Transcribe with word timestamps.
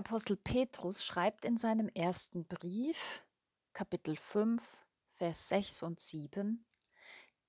Apostel 0.00 0.38
Petrus 0.38 1.04
schreibt 1.04 1.44
in 1.44 1.58
seinem 1.58 1.90
ersten 1.90 2.46
Brief, 2.46 3.22
Kapitel 3.74 4.16
5, 4.16 4.62
Vers 5.16 5.50
6 5.50 5.82
und 5.82 6.00
7, 6.00 6.64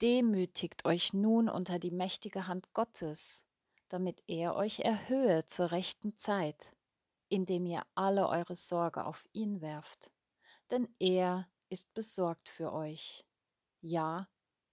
Demütigt 0.02 0.84
euch 0.84 1.14
nun 1.14 1.48
unter 1.48 1.80
die 1.80 1.92
mächtige 1.92 2.48
Hand 2.48 2.74
Gottes, 2.74 3.46
damit 3.88 4.22
er 4.28 4.58
euch 4.58 4.80
erhöhe 4.80 5.46
zur 5.46 5.72
rechten 5.72 6.18
Zeit, 6.18 6.76
indem 7.30 7.66
ihr 7.66 7.84
alle 7.96 8.28
eure 8.28 8.58
Sorge 8.58 9.06
auf 9.06 9.30
ihn 9.32 9.62
werft. 9.62 10.12
Denn 10.72 10.94
er 11.00 11.48
ist 11.70 11.94
besorgt 11.94 12.50
für 12.50 12.74
euch. 12.74 13.26
Ja, 13.80 14.28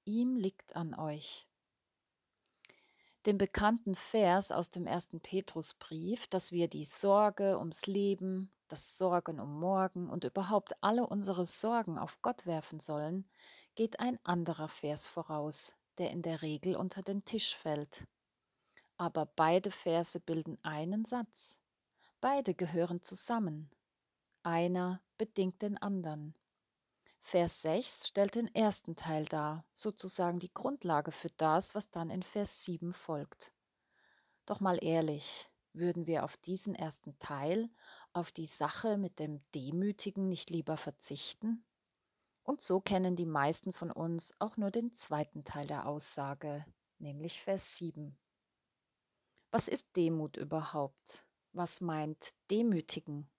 ihm 0.05 0.35
liegt 0.35 0.75
an 0.75 0.95
euch. 0.97 1.48
Den 3.27 3.37
bekannten 3.37 3.95
Vers 3.95 4.53
aus 4.53 4.71
dem 4.71 4.87
ersten 4.87 5.21
Petrusbrief, 5.21 6.29
dass 6.29 6.53
wir 6.53 6.69
die 6.69 6.85
Sorge 6.85 7.59
ums 7.59 7.87
Leben, 7.87 8.51
das 8.69 8.97
Sorgen 8.97 9.41
um 9.41 9.59
morgen 9.59 10.09
und 10.09 10.25
überhaupt 10.25 10.75
alle 10.83 11.07
unsere 11.07 11.47
Sorgen 11.47 11.99
auf 11.99 12.23
Gott 12.23 12.47
werfen 12.47 12.81
sollen, 12.81 13.29
geht 13.75 14.01
ein 14.01 14.19
anderer 14.25 14.69
Vers 14.69 15.07
voraus, 15.07 15.75
der 15.99 16.11
in 16.11 16.23
der 16.23 16.43
Regel 16.43 16.77
unter 16.77 17.03
den 17.03 17.25
Tisch 17.25 17.55
fällt. 17.57 18.07
Aber 18.97 19.27
beide 19.27 19.71
Verse 19.71 20.19
bilden 20.21 20.59
einen 20.63 21.05
Satz. 21.05 21.59
Beide 22.21 22.55
gehören 22.55 23.03
zusammen. 23.05 23.71
Einer 24.43 25.01
bedingt 25.17 25.63
den 25.63 25.79
anderen. 25.79 26.35
Vers 27.21 27.63
6 27.63 28.09
stellt 28.09 28.35
den 28.35 28.55
ersten 28.55 28.97
Teil 28.97 29.25
dar, 29.27 29.65
sozusagen 29.73 30.39
die 30.39 30.53
Grundlage 30.53 31.13
für 31.13 31.31
das, 31.37 31.75
was 31.75 31.91
dann 31.91 32.11
in 32.11 32.23
Vers 32.23 32.65
7 32.65 32.95
folgt. 32.95 33.53
Doch 34.47 34.61
mal 34.61 34.83
ehrlich, 34.83 35.51
würden 35.73 36.07
wir 36.07 36.25
auf 36.25 36.37
diesen 36.37 36.75
ersten 36.75 37.19
Teil, 37.19 37.71
auf 38.13 38.33
die 38.33 38.47
Sache 38.47 38.97
mit 38.97 39.19
dem 39.19 39.43
Demütigen 39.55 40.29
nicht 40.29 40.51
lieber 40.51 40.77
verzichten? 40.77 41.65
Und 42.43 42.63
so 42.63 42.81
kennen 42.81 43.15
die 43.15 43.27
meisten 43.27 43.73
von 43.73 43.91
uns 43.91 44.33
auch 44.39 44.57
nur 44.57 44.71
den 44.71 44.95
zweiten 44.95 45.45
Teil 45.45 45.67
der 45.67 45.87
Aussage, 45.87 46.65
nämlich 46.99 47.43
Vers 47.43 47.77
7. 47.77 48.19
Was 49.51 49.69
ist 49.69 49.97
Demut 49.97 50.37
überhaupt? 50.37 51.27
Was 51.53 51.81
meint 51.81 52.31
demütigen? 52.51 53.31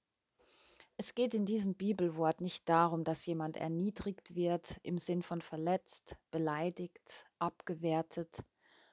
Es 1.01 1.15
geht 1.15 1.33
in 1.33 1.45
diesem 1.45 1.75
Bibelwort 1.75 2.41
nicht 2.41 2.67
darum, 2.67 3.05
dass 3.05 3.25
jemand 3.25 3.55
erniedrigt 3.55 4.35
wird 4.35 4.81
im 4.83 4.97
Sinn 4.97 5.21
von 5.21 5.39
verletzt, 5.39 6.17
beleidigt, 6.29 7.25
abgewertet, 7.39 8.43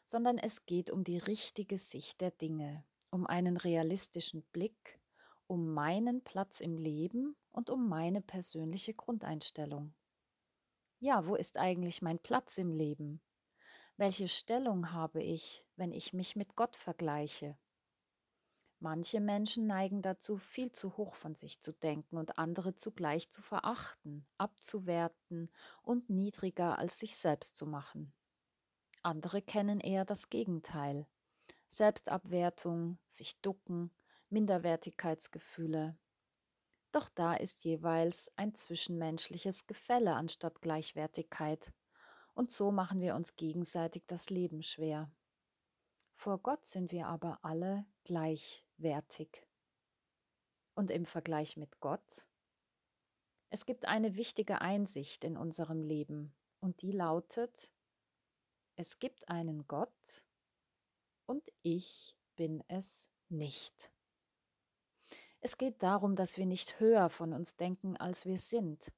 sondern 0.04 0.38
es 0.38 0.66
geht 0.66 0.92
um 0.92 1.02
die 1.02 1.18
richtige 1.18 1.78
Sicht 1.78 2.20
der 2.20 2.30
Dinge, 2.30 2.84
um 3.10 3.26
einen 3.26 3.56
realistischen 3.56 4.44
Blick, 4.52 5.00
um 5.48 5.74
meinen 5.74 6.22
Platz 6.22 6.60
im 6.60 6.78
Leben 6.78 7.34
und 7.50 7.70
um 7.70 7.88
meine 7.88 8.20
persönliche 8.20 8.94
Grundeinstellung. 8.94 9.92
Ja, 11.00 11.26
wo 11.26 11.34
ist 11.34 11.58
eigentlich 11.58 12.02
mein 12.02 12.20
Platz 12.20 12.56
im 12.56 12.70
Leben? 12.70 13.20
Welche 13.96 14.28
Stellung 14.28 14.92
habe 14.92 15.24
ich, 15.24 15.66
wenn 15.74 15.90
ich 15.90 16.12
mich 16.12 16.36
mit 16.36 16.54
Gott 16.54 16.76
vergleiche? 16.76 17.58
Manche 18.78 19.20
Menschen 19.20 19.66
neigen 19.66 20.02
dazu, 20.02 20.36
viel 20.36 20.70
zu 20.70 20.96
hoch 20.98 21.14
von 21.14 21.34
sich 21.34 21.60
zu 21.60 21.72
denken 21.72 22.18
und 22.18 22.38
andere 22.38 22.76
zugleich 22.76 23.30
zu 23.30 23.40
verachten, 23.40 24.26
abzuwerten 24.36 25.50
und 25.82 26.10
niedriger 26.10 26.78
als 26.78 26.98
sich 26.98 27.16
selbst 27.16 27.56
zu 27.56 27.66
machen. 27.66 28.12
Andere 29.02 29.40
kennen 29.40 29.80
eher 29.80 30.04
das 30.04 30.28
Gegenteil. 30.28 31.06
Selbstabwertung, 31.68 32.98
sich 33.06 33.40
ducken, 33.40 33.90
Minderwertigkeitsgefühle. 34.28 35.96
Doch 36.92 37.08
da 37.08 37.34
ist 37.34 37.64
jeweils 37.64 38.30
ein 38.36 38.54
zwischenmenschliches 38.54 39.66
Gefälle 39.66 40.14
anstatt 40.14 40.60
Gleichwertigkeit. 40.60 41.72
Und 42.34 42.50
so 42.50 42.70
machen 42.70 43.00
wir 43.00 43.14
uns 43.14 43.36
gegenseitig 43.36 44.04
das 44.06 44.28
Leben 44.28 44.62
schwer. 44.62 45.10
Vor 46.16 46.38
Gott 46.38 46.64
sind 46.64 46.92
wir 46.92 47.08
aber 47.08 47.38
alle 47.42 47.84
gleichwertig. 48.04 49.46
Und 50.74 50.90
im 50.90 51.04
Vergleich 51.04 51.58
mit 51.58 51.78
Gott? 51.80 52.26
Es 53.50 53.66
gibt 53.66 53.84
eine 53.84 54.16
wichtige 54.16 54.62
Einsicht 54.62 55.24
in 55.24 55.36
unserem 55.36 55.82
Leben 55.82 56.34
und 56.58 56.80
die 56.80 56.90
lautet, 56.90 57.70
es 58.76 58.98
gibt 58.98 59.28
einen 59.28 59.68
Gott 59.68 60.26
und 61.26 61.52
ich 61.62 62.16
bin 62.34 62.64
es 62.66 63.10
nicht. 63.28 63.92
Es 65.40 65.58
geht 65.58 65.82
darum, 65.82 66.16
dass 66.16 66.38
wir 66.38 66.46
nicht 66.46 66.80
höher 66.80 67.10
von 67.10 67.34
uns 67.34 67.56
denken, 67.56 67.96
als 67.98 68.24
wir 68.24 68.38
sind, 68.38 68.90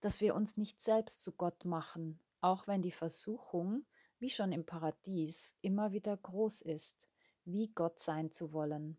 dass 0.00 0.20
wir 0.20 0.34
uns 0.34 0.56
nicht 0.56 0.80
selbst 0.80 1.22
zu 1.22 1.32
Gott 1.32 1.64
machen, 1.64 2.20
auch 2.40 2.66
wenn 2.66 2.82
die 2.82 2.92
Versuchung, 2.92 3.86
wie 4.24 4.30
schon 4.30 4.52
im 4.52 4.64
Paradies, 4.64 5.54
immer 5.60 5.92
wieder 5.92 6.16
groß 6.16 6.62
ist, 6.62 7.10
wie 7.44 7.68
Gott 7.68 7.98
sein 7.98 8.32
zu 8.32 8.54
wollen. 8.54 8.96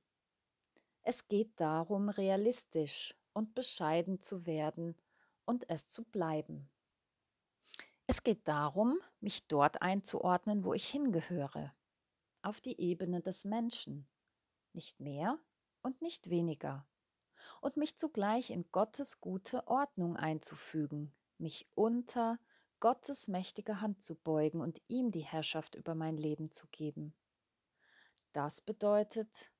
Es 1.01 1.27
geht 1.27 1.59
darum, 1.59 2.09
realistisch 2.09 3.15
und 3.33 3.55
bescheiden 3.55 4.19
zu 4.19 4.45
werden 4.45 4.95
und 5.43 5.67
es 5.67 5.87
zu 5.87 6.03
bleiben. 6.03 6.69
Es 8.05 8.21
geht 8.21 8.47
darum, 8.47 8.99
mich 9.19 9.47
dort 9.47 9.81
einzuordnen, 9.81 10.63
wo 10.63 10.75
ich 10.75 10.87
hingehöre, 10.89 11.73
auf 12.43 12.61
die 12.61 12.79
Ebene 12.79 13.19
des 13.19 13.45
Menschen, 13.45 14.07
nicht 14.73 14.99
mehr 14.99 15.39
und 15.81 16.03
nicht 16.03 16.29
weniger, 16.29 16.85
und 17.61 17.77
mich 17.77 17.97
zugleich 17.97 18.51
in 18.51 18.71
Gottes 18.71 19.21
gute 19.21 19.67
Ordnung 19.67 20.17
einzufügen, 20.17 21.15
mich 21.39 21.67
unter 21.73 22.37
Gottes 22.79 23.27
mächtige 23.27 23.81
Hand 23.81 24.03
zu 24.03 24.15
beugen 24.15 24.61
und 24.61 24.81
ihm 24.87 25.11
die 25.11 25.23
Herrschaft 25.23 25.75
über 25.75 25.95
mein 25.95 26.17
Leben 26.17 26.51
zu 26.51 26.67
geben. 26.67 27.13
Das 28.33 28.61
bedeutet, 28.61 29.51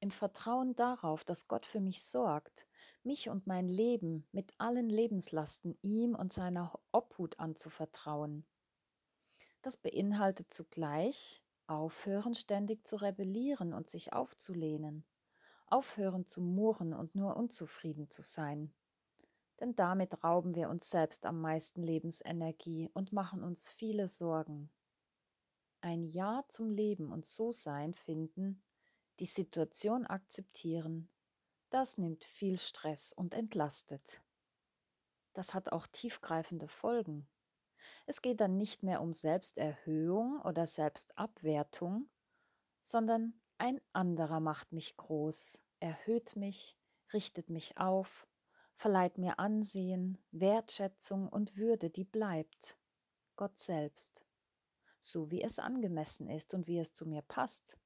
im 0.00 0.10
Vertrauen 0.10 0.74
darauf, 0.74 1.24
dass 1.24 1.48
Gott 1.48 1.64
für 1.64 1.80
mich 1.80 2.04
sorgt, 2.04 2.66
mich 3.02 3.28
und 3.28 3.46
mein 3.46 3.68
Leben 3.68 4.26
mit 4.32 4.52
allen 4.58 4.88
Lebenslasten 4.88 5.78
ihm 5.80 6.14
und 6.14 6.32
seiner 6.32 6.78
Obhut 6.92 7.38
anzuvertrauen. 7.38 8.44
Das 9.62 9.76
beinhaltet 9.76 10.52
zugleich, 10.52 11.42
aufhören 11.66 12.34
ständig 12.34 12.86
zu 12.86 12.96
rebellieren 12.96 13.72
und 13.72 13.88
sich 13.88 14.12
aufzulehnen, 14.12 15.04
aufhören 15.66 16.26
zu 16.26 16.40
murren 16.40 16.92
und 16.94 17.14
nur 17.14 17.36
unzufrieden 17.36 18.10
zu 18.10 18.22
sein 18.22 18.74
denn 19.60 19.74
damit 19.74 20.22
rauben 20.22 20.54
wir 20.54 20.68
uns 20.68 20.90
selbst 20.90 21.26
am 21.26 21.40
meisten 21.40 21.82
Lebensenergie 21.82 22.90
und 22.92 23.12
machen 23.12 23.42
uns 23.42 23.68
viele 23.68 24.08
Sorgen. 24.08 24.70
Ein 25.80 26.04
Ja 26.04 26.44
zum 26.48 26.70
Leben 26.70 27.12
und 27.12 27.26
So-Sein 27.26 27.94
finden, 27.94 28.62
die 29.18 29.26
Situation 29.26 30.06
akzeptieren, 30.06 31.08
das 31.70 31.98
nimmt 31.98 32.24
viel 32.24 32.58
Stress 32.58 33.12
und 33.12 33.34
entlastet. 33.34 34.22
Das 35.32 35.54
hat 35.54 35.72
auch 35.72 35.86
tiefgreifende 35.86 36.68
Folgen. 36.68 37.28
Es 38.06 38.22
geht 38.22 38.40
dann 38.40 38.56
nicht 38.56 38.82
mehr 38.82 39.00
um 39.00 39.12
Selbsterhöhung 39.12 40.40
oder 40.42 40.66
Selbstabwertung, 40.66 42.08
sondern 42.80 43.40
ein 43.58 43.80
anderer 43.92 44.40
macht 44.40 44.72
mich 44.72 44.96
groß, 44.96 45.62
erhöht 45.80 46.36
mich, 46.36 46.76
richtet 47.12 47.50
mich 47.50 47.78
auf, 47.78 48.26
verleiht 48.76 49.18
mir 49.18 49.38
Ansehen, 49.38 50.18
Wertschätzung 50.30 51.28
und 51.28 51.56
Würde, 51.56 51.90
die 51.90 52.04
bleibt. 52.04 52.78
Gott 53.34 53.58
selbst. 53.58 54.24
So 55.00 55.30
wie 55.30 55.42
es 55.42 55.58
angemessen 55.58 56.28
ist 56.28 56.54
und 56.54 56.66
wie 56.66 56.78
es 56.78 56.92
zu 56.92 57.06
mir 57.06 57.22
passt. 57.22 57.78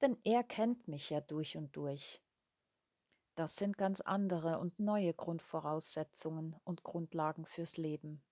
Denn 0.00 0.16
er 0.24 0.44
kennt 0.44 0.88
mich 0.88 1.10
ja 1.10 1.20
durch 1.20 1.56
und 1.56 1.76
durch. 1.76 2.22
Das 3.34 3.56
sind 3.56 3.78
ganz 3.78 4.00
andere 4.00 4.58
und 4.58 4.78
neue 4.78 5.14
Grundvoraussetzungen 5.14 6.56
und 6.64 6.82
Grundlagen 6.82 7.44
fürs 7.44 7.76
Leben. 7.76 8.22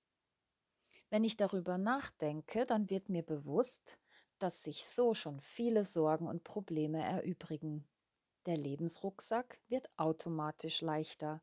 Wenn 1.10 1.22
ich 1.22 1.36
darüber 1.36 1.78
nachdenke, 1.78 2.66
dann 2.66 2.90
wird 2.90 3.08
mir 3.08 3.22
bewusst, 3.22 3.98
dass 4.38 4.62
sich 4.62 4.86
so 4.86 5.14
schon 5.14 5.40
viele 5.40 5.84
Sorgen 5.84 6.26
und 6.26 6.44
Probleme 6.44 7.02
erübrigen. 7.02 7.86
Der 8.46 8.56
Lebensrucksack 8.56 9.60
wird 9.68 9.88
automatisch 9.96 10.80
leichter 10.82 11.40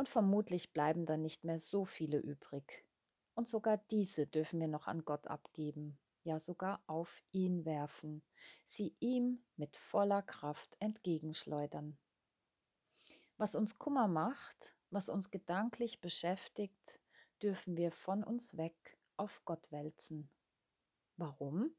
und 0.00 0.08
vermutlich 0.08 0.72
bleiben 0.72 1.04
dann 1.04 1.20
nicht 1.20 1.44
mehr 1.44 1.58
so 1.58 1.84
viele 1.84 2.16
übrig. 2.16 2.86
Und 3.34 3.50
sogar 3.50 3.76
diese 3.90 4.26
dürfen 4.26 4.58
wir 4.58 4.66
noch 4.66 4.86
an 4.86 5.04
Gott 5.04 5.26
abgeben, 5.26 5.98
ja 6.22 6.40
sogar 6.40 6.82
auf 6.86 7.22
ihn 7.32 7.66
werfen, 7.66 8.22
sie 8.64 8.96
ihm 8.98 9.44
mit 9.56 9.76
voller 9.76 10.22
Kraft 10.22 10.74
entgegenschleudern. 10.80 11.98
Was 13.36 13.54
uns 13.54 13.78
Kummer 13.78 14.08
macht, 14.08 14.74
was 14.88 15.10
uns 15.10 15.30
gedanklich 15.30 16.00
beschäftigt, 16.00 16.98
dürfen 17.42 17.76
wir 17.76 17.92
von 17.92 18.24
uns 18.24 18.56
weg 18.56 18.98
auf 19.18 19.42
Gott 19.44 19.70
wälzen. 19.70 20.30
Warum? 21.18 21.76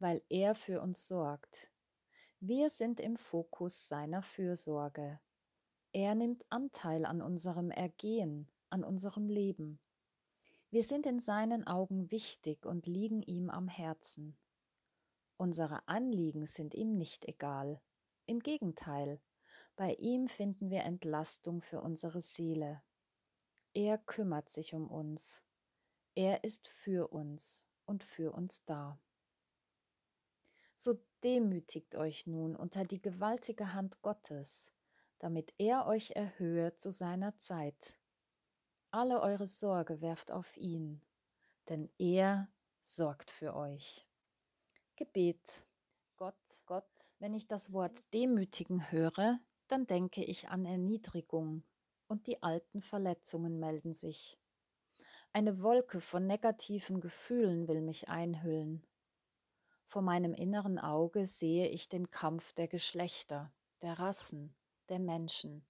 Weil 0.00 0.22
er 0.28 0.54
für 0.54 0.82
uns 0.82 1.06
sorgt. 1.06 1.70
Wir 2.40 2.68
sind 2.68 3.00
im 3.00 3.16
Fokus 3.16 3.88
seiner 3.88 4.20
Fürsorge. 4.22 5.18
Er 5.92 6.14
nimmt 6.14 6.44
Anteil 6.50 7.04
an 7.04 7.20
unserem 7.20 7.70
Ergehen, 7.72 8.48
an 8.68 8.84
unserem 8.84 9.28
Leben. 9.28 9.80
Wir 10.70 10.84
sind 10.84 11.04
in 11.04 11.18
seinen 11.18 11.66
Augen 11.66 12.12
wichtig 12.12 12.64
und 12.64 12.86
liegen 12.86 13.22
ihm 13.22 13.50
am 13.50 13.66
Herzen. 13.66 14.36
Unsere 15.36 15.88
Anliegen 15.88 16.46
sind 16.46 16.74
ihm 16.74 16.96
nicht 16.96 17.24
egal. 17.24 17.80
Im 18.26 18.38
Gegenteil, 18.38 19.20
bei 19.74 19.94
ihm 19.94 20.28
finden 20.28 20.70
wir 20.70 20.84
Entlastung 20.84 21.60
für 21.60 21.80
unsere 21.80 22.20
Seele. 22.20 22.82
Er 23.72 23.98
kümmert 23.98 24.48
sich 24.48 24.74
um 24.74 24.88
uns. 24.88 25.42
Er 26.14 26.44
ist 26.44 26.68
für 26.68 27.08
uns 27.08 27.66
und 27.86 28.04
für 28.04 28.32
uns 28.32 28.64
da. 28.64 29.00
So 30.76 31.02
demütigt 31.24 31.96
euch 31.96 32.26
nun 32.26 32.54
unter 32.54 32.84
die 32.84 33.00
gewaltige 33.00 33.72
Hand 33.72 34.02
Gottes, 34.02 34.72
damit 35.20 35.54
er 35.58 35.86
euch 35.86 36.10
erhöhe 36.12 36.74
zu 36.76 36.90
seiner 36.90 37.36
Zeit. 37.38 37.96
Alle 38.90 39.20
eure 39.20 39.46
Sorge 39.46 40.00
werft 40.00 40.32
auf 40.32 40.56
ihn, 40.56 41.00
denn 41.68 41.88
er 41.98 42.48
sorgt 42.80 43.30
für 43.30 43.54
euch. 43.54 44.08
Gebet. 44.96 45.64
Gott, 46.16 46.62
Gott, 46.66 46.90
wenn 47.18 47.32
ich 47.32 47.46
das 47.46 47.72
Wort 47.72 48.12
demütigen 48.12 48.90
höre, 48.90 49.38
dann 49.68 49.86
denke 49.86 50.24
ich 50.24 50.48
an 50.48 50.66
Erniedrigung 50.66 51.62
und 52.08 52.26
die 52.26 52.42
alten 52.42 52.82
Verletzungen 52.82 53.58
melden 53.58 53.94
sich. 53.94 54.38
Eine 55.32 55.62
Wolke 55.62 56.00
von 56.00 56.26
negativen 56.26 57.00
Gefühlen 57.00 57.68
will 57.68 57.80
mich 57.80 58.08
einhüllen. 58.08 58.84
Vor 59.86 60.02
meinem 60.02 60.34
inneren 60.34 60.78
Auge 60.78 61.24
sehe 61.24 61.68
ich 61.68 61.88
den 61.88 62.10
Kampf 62.10 62.52
der 62.52 62.68
Geschlechter, 62.68 63.52
der 63.80 63.98
Rassen, 63.98 64.54
der 64.90 64.98
Menschen. 64.98 65.64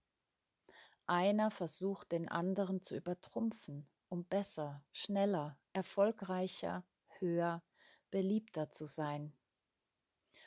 Einer 1.07 1.51
versucht 1.51 2.13
den 2.13 2.29
anderen 2.29 2.83
zu 2.83 2.97
übertrumpfen, 2.97 3.89
um 4.09 4.25
besser, 4.25 4.83
schneller, 4.93 5.59
erfolgreicher, 5.73 6.85
höher, 7.19 7.63
beliebter 8.11 8.71
zu 8.71 8.87
sein. 8.87 9.33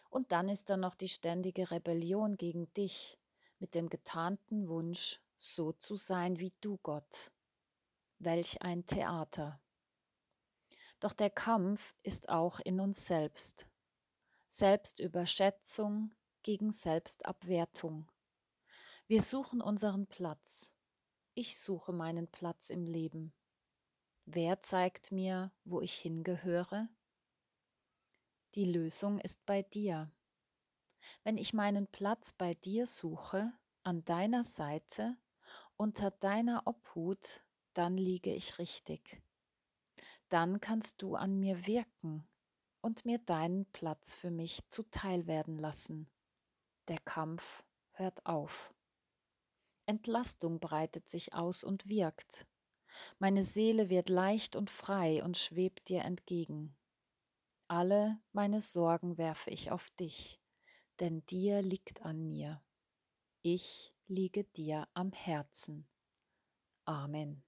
Und 0.09 0.31
dann 0.31 0.49
ist 0.49 0.69
da 0.69 0.77
noch 0.77 0.95
die 0.95 1.09
ständige 1.09 1.71
Rebellion 1.71 2.37
gegen 2.37 2.71
dich 2.73 3.19
mit 3.59 3.75
dem 3.75 3.89
getarnten 3.89 4.67
Wunsch, 4.67 5.21
so 5.37 5.71
zu 5.71 5.95
sein 5.95 6.39
wie 6.39 6.53
du, 6.61 6.77
Gott. 6.77 7.31
Welch 8.19 8.61
ein 8.61 8.85
Theater. 8.85 9.61
Doch 10.99 11.13
der 11.13 11.29
Kampf 11.29 11.95
ist 12.03 12.29
auch 12.29 12.59
in 12.59 12.79
uns 12.79 13.05
selbst. 13.05 13.67
Selbstüberschätzung 14.47 16.13
gegen 16.43 16.71
Selbstabwertung. 16.71 18.07
Wir 19.07 19.21
suchen 19.21 19.61
unseren 19.61 20.07
Platz. 20.07 20.73
Ich 21.33 21.59
suche 21.59 21.93
meinen 21.93 22.27
Platz 22.27 22.69
im 22.69 22.85
Leben. 22.85 23.33
Wer 24.25 24.61
zeigt 24.61 25.11
mir, 25.11 25.51
wo 25.65 25.81
ich 25.81 25.95
hingehöre? 25.95 26.87
Die 28.55 28.65
Lösung 28.65 29.19
ist 29.19 29.45
bei 29.45 29.63
dir. 29.63 30.11
Wenn 31.23 31.37
ich 31.37 31.53
meinen 31.53 31.87
Platz 31.87 32.33
bei 32.33 32.53
dir 32.53 32.85
suche, 32.85 33.51
an 33.83 34.05
deiner 34.05 34.43
Seite, 34.43 35.17
unter 35.75 36.11
deiner 36.11 36.65
Obhut, 36.65 37.43
dann 37.73 37.97
liege 37.97 38.33
ich 38.33 38.57
richtig 38.59 39.21
dann 40.33 40.59
kannst 40.59 41.03
du 41.03 41.13
an 41.13 41.39
mir 41.39 41.67
wirken 41.67 42.27
und 42.81 43.05
mir 43.05 43.19
deinen 43.19 43.67
Platz 43.67 44.15
für 44.15 44.31
mich 44.31 44.67
zuteil 44.67 45.27
werden 45.27 45.59
lassen. 45.59 46.09
Der 46.87 46.97
Kampf 46.97 47.63
hört 47.91 48.25
auf. 48.25 48.73
Entlastung 49.85 50.59
breitet 50.59 51.09
sich 51.09 51.33
aus 51.33 51.63
und 51.63 51.87
wirkt. 51.87 52.47
Meine 53.19 53.43
Seele 53.43 53.89
wird 53.89 54.09
leicht 54.09 54.55
und 54.55 54.69
frei 54.69 55.23
und 55.23 55.37
schwebt 55.37 55.89
dir 55.89 56.03
entgegen. 56.03 56.75
Alle 57.67 58.19
meine 58.31 58.61
Sorgen 58.61 59.17
werfe 59.17 59.49
ich 59.49 59.71
auf 59.71 59.89
dich, 59.91 60.39
denn 60.99 61.25
dir 61.25 61.61
liegt 61.61 62.03
an 62.03 62.27
mir. 62.27 62.61
Ich 63.41 63.93
liege 64.07 64.43
dir 64.43 64.87
am 64.93 65.11
Herzen. 65.11 65.87
Amen. 66.85 67.43